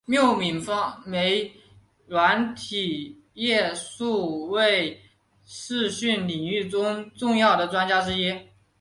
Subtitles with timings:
[0.07, 1.53] 廖敏芳为
[2.07, 4.99] 软体业数位
[5.45, 8.33] 视讯领域中重要的专家之一。